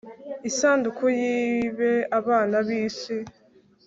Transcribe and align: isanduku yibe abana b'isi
isanduku 0.49 1.03
yibe 1.21 1.93
abana 2.19 2.57
b'isi 2.67 3.17